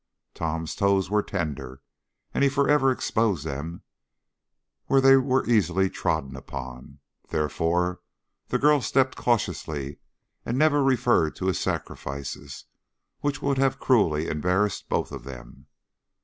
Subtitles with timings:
[0.33, 1.79] Tom's toes were tender,
[2.33, 3.83] and he forever exposed them
[4.87, 6.97] where they were easily trodden upon,
[7.29, 8.01] therefore
[8.47, 9.99] the girl stepped cautiously
[10.43, 12.65] and never even referred to his sacrifices,
[13.19, 15.67] which would have cruelly embarrassed both of them.